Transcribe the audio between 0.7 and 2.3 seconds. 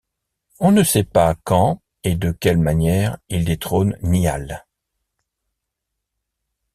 ne sait pas quand et